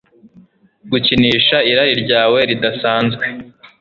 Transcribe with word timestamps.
gukinisha 0.91 1.57
irari 1.69 1.93
ryawe 2.03 2.39
ridasanzwe 2.49 3.23